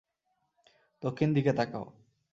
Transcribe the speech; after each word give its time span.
দক্ষিণ 1.03 1.29
দিকে 1.33 1.51
তাকাও। 1.53 1.85